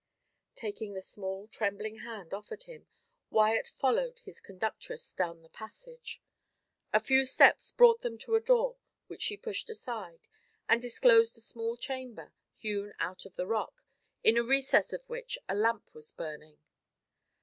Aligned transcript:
Taking 0.55 0.95
the 0.95 1.01
small, 1.03 1.47
trembling 1.47 1.99
hand 1.99 2.33
offered 2.33 2.63
him, 2.63 2.87
Wyat 3.29 3.67
followed 3.67 4.17
his 4.23 4.41
conductress 4.41 5.13
down 5.13 5.43
the 5.43 5.49
passage. 5.49 6.23
A 6.91 6.99
few 6.99 7.23
steps 7.23 7.69
brought 7.71 8.01
them 8.01 8.17
to 8.17 8.33
a 8.33 8.39
door, 8.39 8.77
which 9.05 9.21
she 9.21 9.37
pushed 9.37 9.69
aside, 9.69 10.21
and 10.67 10.81
disclosed 10.81 11.37
a 11.37 11.41
small 11.41 11.77
chamber, 11.77 12.33
hewn 12.57 12.93
out 12.99 13.27
of 13.27 13.35
the 13.35 13.45
rock, 13.45 13.83
in 14.23 14.37
a 14.37 14.43
recess 14.43 14.91
of 14.91 15.07
which 15.07 15.37
a 15.47 15.53
lamp 15.53 15.93
was 15.93 16.11
burning. 16.11 16.57